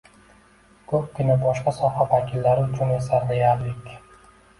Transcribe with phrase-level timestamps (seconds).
[0.91, 3.93] Ko‘pgina boshqa soha vakillari uchun esa reallik